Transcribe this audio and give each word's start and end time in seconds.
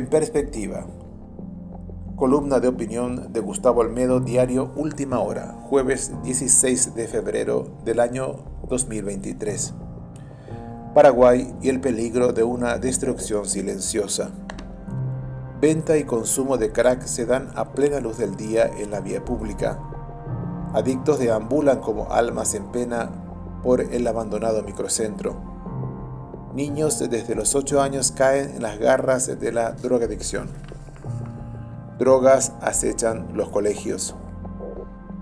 En 0.00 0.06
perspectiva. 0.06 0.86
Columna 2.16 2.58
de 2.58 2.68
opinión 2.68 3.34
de 3.34 3.40
Gustavo 3.40 3.82
Almedo, 3.82 4.18
diario 4.18 4.72
Última 4.74 5.20
Hora, 5.20 5.58
jueves 5.64 6.10
16 6.22 6.94
de 6.94 7.06
febrero 7.06 7.66
del 7.84 8.00
año 8.00 8.36
2023. 8.70 9.74
Paraguay 10.94 11.54
y 11.60 11.68
el 11.68 11.82
peligro 11.82 12.32
de 12.32 12.44
una 12.44 12.78
destrucción 12.78 13.44
silenciosa. 13.44 14.30
Venta 15.60 15.98
y 15.98 16.04
consumo 16.04 16.56
de 16.56 16.72
crack 16.72 17.02
se 17.02 17.26
dan 17.26 17.50
a 17.54 17.72
plena 17.72 18.00
luz 18.00 18.16
del 18.16 18.36
día 18.36 18.70
en 18.78 18.90
la 18.92 19.00
vía 19.00 19.22
pública. 19.22 19.78
Adictos 20.72 21.18
deambulan 21.18 21.80
como 21.80 22.10
almas 22.10 22.54
en 22.54 22.72
pena 22.72 23.10
por 23.62 23.82
el 23.82 24.06
abandonado 24.06 24.62
microcentro. 24.62 25.49
Niños 26.54 26.98
desde 26.98 27.36
los 27.36 27.54
8 27.54 27.80
años 27.80 28.10
caen 28.10 28.56
en 28.56 28.62
las 28.62 28.78
garras 28.80 29.38
de 29.38 29.52
la 29.52 29.70
drogadicción. 29.70 30.48
Drogas 31.96 32.54
acechan 32.60 33.28
los 33.34 33.50
colegios. 33.50 34.16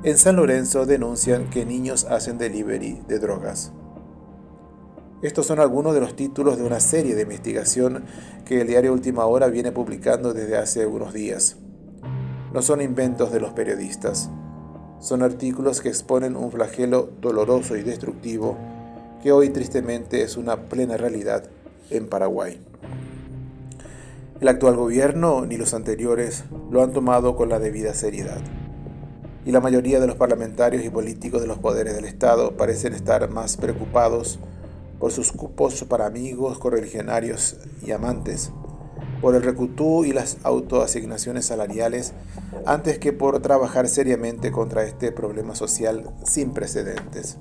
En 0.05 0.17
San 0.17 0.37
Lorenzo 0.37 0.87
denuncian 0.87 1.51
que 1.51 1.67
niños 1.67 2.05
hacen 2.05 2.39
delivery 2.39 3.03
de 3.07 3.19
drogas. 3.19 3.73
Estos 5.21 5.47
son 5.47 5.61
algunos 5.61 5.93
de 5.93 6.01
los 6.01 6.17
títulos 6.17 6.57
de 6.57 6.65
una 6.65 6.81
serie 6.81 7.15
de 7.15 7.23
investigación 7.23 8.05
que 8.47 8.63
el 8.63 8.69
diario 8.69 8.93
Última 8.93 9.27
Hora 9.27 9.49
viene 9.49 9.73
publicando 9.73 10.33
desde 10.33 10.57
hace 10.57 10.87
unos 10.87 11.13
días. 11.13 11.57
No 12.55 12.63
son 12.63 12.81
inventos 12.81 13.33
de 13.33 13.41
los 13.41 13.53
periodistas. 13.53 14.31
Son 15.01 15.23
artículos 15.23 15.83
que 15.83 15.89
exponen 15.89 16.37
un 16.37 16.51
flagelo 16.51 17.11
doloroso 17.21 17.77
y 17.77 17.83
destructivo 17.83 18.57
que 19.23 19.33
hoy 19.33 19.51
tristemente 19.51 20.23
es 20.23 20.37
una 20.37 20.69
plena 20.69 20.97
realidad 20.97 21.45
en 21.91 22.09
Paraguay. 22.09 22.61
El 24.41 24.47
actual 24.49 24.77
gobierno 24.77 25.45
ni 25.47 25.57
los 25.57 25.75
anteriores 25.75 26.45
lo 26.71 26.83
han 26.83 26.93
tomado 26.93 27.35
con 27.35 27.49
la 27.49 27.59
debida 27.59 27.93
seriedad. 27.95 28.41
Y 29.45 29.51
la 29.51 29.61
mayoría 29.61 29.99
de 29.99 30.07
los 30.07 30.17
parlamentarios 30.17 30.85
y 30.85 30.91
políticos 30.91 31.41
de 31.41 31.49
los 31.49 31.59
poderes 31.59 31.95
del 31.97 32.05
Estado 32.05 32.57
parecen 32.57 32.93
estar 32.93 33.29
más 33.31 33.57
preocupados 33.57 34.39
por 35.01 35.11
sus 35.11 35.33
cupos 35.33 35.85
para 35.85 36.07
amigos, 36.07 36.59
correligionarios 36.59 37.57
y 37.85 37.91
amantes, 37.91 38.53
por 39.21 39.35
el 39.35 39.43
recutú 39.43 40.05
y 40.05 40.13
las 40.13 40.37
autoasignaciones 40.45 41.47
salariales, 41.47 42.13
antes 42.67 42.99
que 42.99 43.13
por 43.13 43.41
trabajar 43.41 43.89
seriamente 43.89 44.53
contra 44.53 44.85
este 44.85 45.11
problema 45.11 45.55
social 45.55 46.11
sin 46.25 46.53
precedentes. 46.53 47.39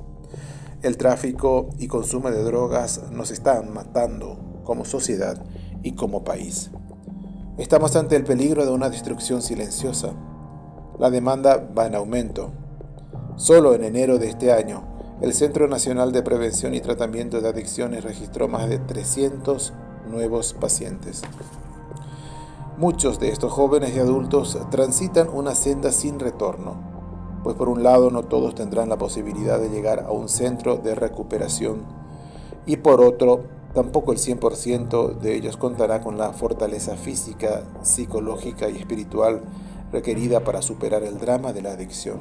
El 0.83 0.95
tráfico 0.95 1.69
y 1.79 1.87
consumo 1.87 2.29
de 2.29 2.43
drogas 2.43 3.01
nos 3.11 3.31
están 3.31 3.73
matando 3.73 4.61
como 4.63 4.85
sociedad 4.85 5.43
y 5.81 5.93
como 5.93 6.23
país. 6.23 6.69
Estamos 7.57 7.95
ante 7.95 8.15
el 8.15 8.23
peligro 8.23 8.63
de 8.63 8.71
una 8.71 8.91
destrucción 8.91 9.41
silenciosa. 9.41 10.13
La 10.99 11.09
demanda 11.09 11.67
va 11.75 11.87
en 11.87 11.95
aumento. 11.95 12.51
Solo 13.37 13.73
en 13.73 13.85
enero 13.85 14.19
de 14.19 14.29
este 14.29 14.53
año, 14.53 14.83
el 15.19 15.33
Centro 15.33 15.67
Nacional 15.67 16.11
de 16.11 16.21
Prevención 16.21 16.75
y 16.75 16.79
Tratamiento 16.79 17.41
de 17.41 17.49
Adicciones 17.49 18.03
registró 18.03 18.47
más 18.47 18.69
de 18.69 18.77
300 18.77 19.73
nuevos 20.07 20.53
pacientes. 20.53 21.23
Muchos 22.77 23.19
de 23.19 23.29
estos 23.29 23.51
jóvenes 23.51 23.95
y 23.95 23.99
adultos 23.99 24.59
transitan 24.69 25.27
una 25.29 25.55
senda 25.55 25.91
sin 25.91 26.19
retorno, 26.19 26.96
pues 27.47 27.55
por 27.55 27.69
un 27.69 27.81
lado 27.81 28.11
no 28.11 28.23
todos 28.23 28.55
tendrán 28.55 28.89
la 28.89 28.97
posibilidad 28.97 29.57
de 29.57 29.69
llegar 29.69 30.01
a 30.01 30.11
un 30.11 30.27
centro 30.27 30.75
de 30.75 30.95
recuperación 30.95 31.77
y 32.65 32.75
por 32.75 32.99
otro 32.99 33.45
tampoco 33.73 34.11
el 34.11 34.17
100% 34.17 35.17
de 35.17 35.33
ellos 35.33 35.55
contará 35.55 36.01
con 36.01 36.17
la 36.17 36.33
fortaleza 36.33 36.97
física, 36.97 37.63
psicológica 37.83 38.67
y 38.67 38.75
espiritual 38.75 39.43
requerida 39.93 40.43
para 40.43 40.61
superar 40.61 41.03
el 41.03 41.19
drama 41.19 41.53
de 41.53 41.61
la 41.61 41.71
adicción. 41.71 42.17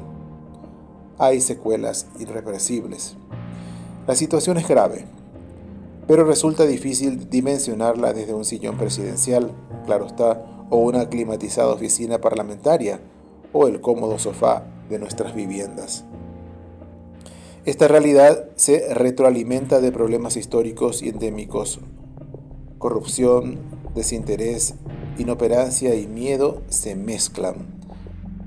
Hay 1.19 1.41
secuelas 1.41 2.07
irreversibles. 2.21 3.17
La 4.07 4.15
situación 4.15 4.59
es 4.59 4.69
grave, 4.69 5.07
pero 6.07 6.23
resulta 6.23 6.67
difícil 6.67 7.29
dimensionarla 7.29 8.13
desde 8.13 8.33
un 8.33 8.45
sillón 8.45 8.77
presidencial, 8.77 9.51
claro 9.87 10.07
está, 10.07 10.47
o 10.71 10.77
una 10.77 11.09
climatizada 11.09 11.73
oficina 11.73 12.21
parlamentaria, 12.21 13.01
o 13.53 13.67
el 13.67 13.81
cómodo 13.81 14.21
sofá 14.21 14.67
de 14.89 14.99
nuestras 14.99 15.35
viviendas. 15.35 16.05
Esta 17.65 17.89
realidad 17.89 18.51
se 18.55 18.95
retroalimenta 18.95 19.81
de 19.81 19.91
problemas 19.91 20.37
históricos 20.37 21.03
y 21.03 21.09
endémicos. 21.09 21.81
Corrupción, 22.79 23.59
desinterés, 23.95 24.75
inoperancia 25.19 25.97
y 25.97 26.07
miedo 26.07 26.63
se 26.69 26.95
mezclan. 26.95 27.67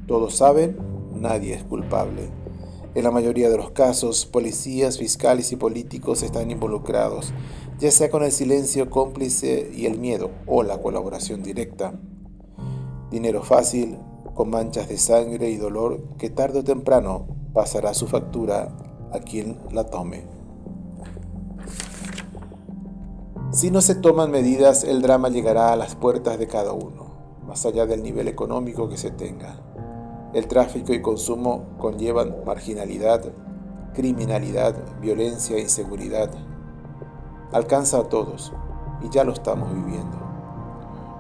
Todos 0.08 0.38
saben, 0.38 0.78
nadie 1.14 1.54
es 1.56 1.64
culpable. 1.64 2.30
En 2.96 3.04
la 3.04 3.12
mayoría 3.12 3.50
de 3.50 3.58
los 3.58 3.72
casos, 3.72 4.26
policías, 4.26 4.98
fiscales 4.98 5.52
y 5.52 5.58
políticos 5.58 6.24
están 6.24 6.50
involucrados, 6.50 7.34
ya 7.80 7.92
sea 7.92 8.10
con 8.10 8.24
el 8.24 8.32
silencio 8.32 8.90
cómplice 8.90 9.70
y 9.76 9.86
el 9.86 10.00
miedo 10.00 10.32
o 10.48 10.64
la 10.64 10.82
colaboración 10.82 11.44
directa. 11.44 11.94
Dinero 13.12 13.44
fácil, 13.44 13.98
con 14.40 14.52
manchas 14.52 14.88
de 14.88 14.98
sangre 14.98 15.50
y 15.50 15.58
dolor 15.58 16.00
que 16.18 16.30
tarde 16.30 16.60
o 16.60 16.64
temprano 16.64 17.28
pasará 17.54 17.94
su 17.94 18.08
factura 18.08 18.70
a 19.12 19.20
quien 19.20 19.60
la 19.70 19.84
tome. 19.84 20.24
Si 23.52 23.70
no 23.70 23.82
se 23.82 23.96
toman 23.96 24.32
medidas, 24.32 24.86
el 24.86 25.02
drama 25.02 25.28
llegará 25.28 25.74
a 25.74 25.76
las 25.76 25.96
puertas 25.96 26.40
de 26.40 26.48
cada 26.48 26.72
uno, 26.72 27.12
más 27.46 27.66
allá 27.66 27.86
del 27.86 28.02
nivel 28.02 28.30
económico 28.30 28.88
que 28.88 28.96
se 28.96 29.12
tenga. 29.12 29.60
El 30.34 30.48
tráfico 30.48 30.94
y 30.94 31.02
consumo 31.02 31.76
conllevan 31.78 32.38
marginalidad, 32.46 33.22
criminalidad, 33.94 34.74
violencia 35.02 35.58
e 35.58 35.64
inseguridad. 35.64 36.30
Alcanza 37.52 37.98
a 37.98 38.04
todos 38.08 38.54
y 39.02 39.10
ya 39.10 39.26
lo 39.26 39.34
estamos 39.34 39.74
viviendo. 39.74 40.29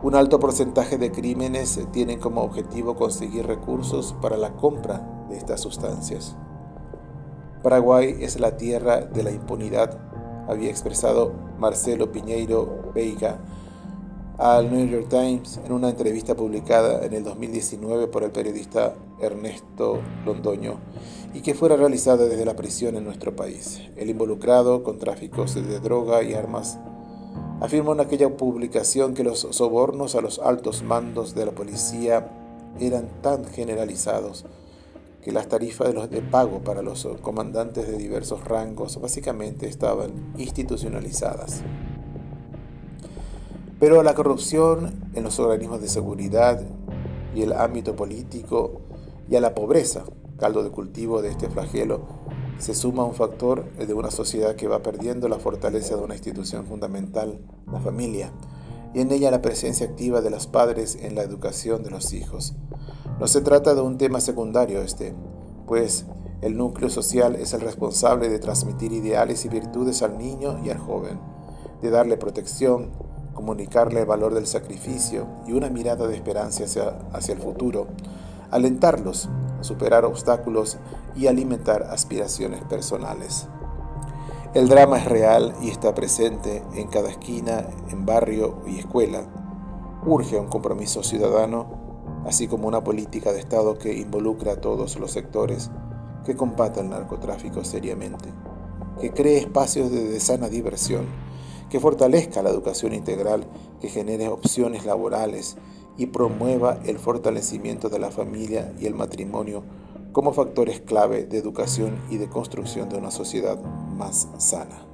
Un 0.01 0.15
alto 0.15 0.39
porcentaje 0.39 0.97
de 0.97 1.11
crímenes 1.11 1.77
tienen 1.91 2.19
como 2.19 2.41
objetivo 2.41 2.95
conseguir 2.95 3.45
recursos 3.45 4.15
para 4.21 4.37
la 4.37 4.55
compra 4.55 5.25
de 5.29 5.35
estas 5.35 5.59
sustancias. 5.59 6.37
Paraguay 7.61 8.15
es 8.21 8.39
la 8.39 8.55
tierra 8.55 9.01
de 9.01 9.23
la 9.23 9.31
impunidad, 9.31 9.99
había 10.47 10.69
expresado 10.69 11.33
Marcelo 11.59 12.13
Piñeiro 12.13 12.91
Veiga 12.95 13.39
al 14.37 14.71
New 14.71 14.87
York 14.87 15.09
Times 15.09 15.59
en 15.65 15.73
una 15.73 15.89
entrevista 15.89 16.33
publicada 16.33 17.05
en 17.05 17.11
el 17.13 17.25
2019 17.25 18.07
por 18.07 18.23
el 18.23 18.31
periodista 18.31 18.95
Ernesto 19.19 19.99
Londoño 20.25 20.75
y 21.33 21.41
que 21.41 21.53
fuera 21.53 21.75
realizada 21.75 22.25
desde 22.25 22.45
la 22.45 22.55
prisión 22.55 22.95
en 22.95 23.03
nuestro 23.03 23.35
país. 23.35 23.81
El 23.97 24.09
involucrado 24.09 24.81
con 24.81 24.97
tráficos 24.97 25.55
de 25.55 25.79
droga 25.81 26.23
y 26.23 26.35
armas 26.35 26.79
afirmó 27.59 27.93
en 27.93 27.99
aquella 27.99 28.29
publicación 28.29 29.13
que 29.13 29.23
los 29.23 29.39
sobornos 29.51 30.15
a 30.15 30.21
los 30.21 30.39
altos 30.39 30.83
mandos 30.83 31.35
de 31.35 31.45
la 31.45 31.51
policía 31.51 32.29
eran 32.79 33.09
tan 33.21 33.45
generalizados 33.45 34.45
que 35.23 35.31
las 35.33 35.47
tarifas 35.47 35.93
de, 36.09 36.21
pago 36.21 36.59
para 36.59 36.81
los 36.81 37.07
comandantes 37.21 37.87
de 37.87 37.97
diversos 37.97 38.45
rangos 38.45 39.01
básicamente 39.01 39.67
estaban 39.67 40.33
institucionalizadas. 40.37 41.61
Pero 43.79 44.01
la 44.03 44.15
corrupción 44.15 45.09
en 45.13 45.23
los 45.23 45.39
organismos 45.39 45.81
de 45.81 45.89
seguridad 45.89 46.61
y 47.35 47.41
el 47.41 47.53
ámbito 47.53 47.95
político 47.95 48.81
y 49.29 49.35
a 49.35 49.41
la 49.41 49.53
pobreza, 49.53 50.03
caldo 50.37 50.63
de 50.63 50.69
cultivo 50.69 51.21
de 51.21 51.29
este 51.29 51.49
flagelo, 51.49 52.01
se 52.59 52.75
suma 52.75 53.03
un 53.03 53.15
factor 53.15 53.65
de 53.75 53.93
una 53.93 54.11
sociedad 54.11 54.55
que 54.55 54.67
va 54.67 54.83
perdiendo 54.83 55.27
la 55.27 55.39
fortaleza 55.39 55.95
de 55.95 56.03
una 56.03 56.15
institución 56.15 56.65
fundamental, 56.65 57.39
la 57.71 57.79
familia, 57.79 58.31
y 58.93 59.01
en 59.01 59.11
ella 59.11 59.31
la 59.31 59.41
presencia 59.41 59.87
activa 59.87 60.21
de 60.21 60.29
los 60.29 60.45
padres 60.45 60.97
en 61.01 61.15
la 61.15 61.23
educación 61.23 61.83
de 61.83 61.89
los 61.89 62.13
hijos. 62.13 62.55
No 63.19 63.27
se 63.27 63.41
trata 63.41 63.75
de 63.75 63.81
un 63.81 63.97
tema 63.97 64.19
secundario 64.19 64.81
este, 64.81 65.13
pues 65.67 66.05
el 66.41 66.57
núcleo 66.57 66.89
social 66.89 67.35
es 67.35 67.53
el 67.53 67.61
responsable 67.61 68.29
de 68.29 68.39
transmitir 68.39 68.91
ideales 68.91 69.45
y 69.45 69.49
virtudes 69.49 70.01
al 70.01 70.17
niño 70.17 70.59
y 70.63 70.69
al 70.69 70.77
joven, 70.77 71.19
de 71.81 71.89
darle 71.89 72.17
protección, 72.17 72.91
comunicarle 73.33 74.01
el 74.01 74.05
valor 74.05 74.33
del 74.33 74.47
sacrificio 74.47 75.27
y 75.47 75.53
una 75.53 75.69
mirada 75.69 76.07
de 76.07 76.15
esperanza 76.15 76.63
hacia, 77.13 77.33
el 77.33 77.39
futuro, 77.39 77.87
alentarlos 78.51 79.29
superar 79.61 80.05
obstáculos 80.05 80.77
y 81.15 81.27
alimentar 81.27 81.83
aspiraciones 81.83 82.63
personales. 82.63 83.47
El 84.53 84.67
drama 84.67 84.97
es 84.97 85.05
real 85.05 85.53
y 85.61 85.69
está 85.69 85.93
presente 85.93 86.63
en 86.73 86.87
cada 86.87 87.09
esquina, 87.09 87.67
en 87.89 88.05
barrio 88.05 88.63
y 88.65 88.79
escuela. 88.79 89.21
Urge 90.05 90.39
un 90.39 90.47
compromiso 90.47 91.03
ciudadano, 91.03 92.23
así 92.25 92.47
como 92.47 92.67
una 92.67 92.83
política 92.83 93.31
de 93.31 93.39
Estado 93.39 93.77
que 93.77 93.93
involucre 93.93 94.49
a 94.49 94.59
todos 94.59 94.99
los 94.99 95.11
sectores, 95.11 95.69
que 96.25 96.35
combata 96.35 96.81
el 96.81 96.89
narcotráfico 96.89 97.63
seriamente, 97.63 98.29
que 98.99 99.11
cree 99.11 99.37
espacios 99.37 99.91
de 99.91 100.19
sana 100.19 100.49
diversión, 100.49 101.05
que 101.69 101.79
fortalezca 101.79 102.41
la 102.41 102.49
educación 102.49 102.93
integral, 102.93 103.45
que 103.79 103.89
genere 103.89 104.29
opciones 104.29 104.85
laborales 104.85 105.57
y 105.99 106.07
promueva 106.07 106.79
el 106.85 106.97
fortalecimiento 106.97 107.89
de 107.89 107.99
la 107.99 108.09
familia 108.09 108.73
y 108.79 108.87
el 108.87 108.95
matrimonio 108.95 109.63
como 110.13 110.33
factores 110.33 110.79
clave 110.79 111.25
de 111.25 111.37
educación 111.37 111.99
y 112.09 112.17
de 112.17 112.29
construcción 112.29 112.89
de 112.89 112.97
una 112.97 113.11
sociedad 113.11 113.61
más 113.95 114.29
sana. 114.37 114.88